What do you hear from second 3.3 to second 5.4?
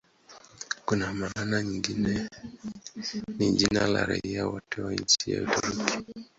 ni jina la raia wote wa nchi